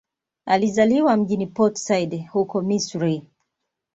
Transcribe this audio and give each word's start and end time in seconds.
Alizaliwa 0.45 1.17
mjini 1.17 1.47
Port 1.47 1.75
Said, 1.77 2.27
huko 2.31 2.61
Misri. 2.61 3.23